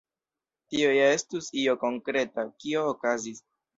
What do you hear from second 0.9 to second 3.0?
ja estus io konkreta, kio